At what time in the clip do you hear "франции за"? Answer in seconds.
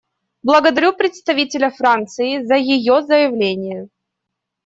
1.69-2.55